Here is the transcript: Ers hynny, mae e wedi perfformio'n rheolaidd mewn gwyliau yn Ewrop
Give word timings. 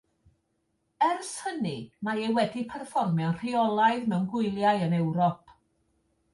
Ers 1.07 1.29
hynny, 1.47 1.73
mae 2.09 2.23
e 2.29 2.33
wedi 2.39 2.65
perfformio'n 2.73 3.37
rheolaidd 3.43 4.11
mewn 4.15 4.27
gwyliau 4.35 4.85
yn 4.89 5.01
Ewrop 5.05 5.59